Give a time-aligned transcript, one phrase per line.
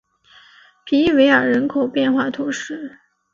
[0.83, 2.97] 皮伊韦尔人口变化图示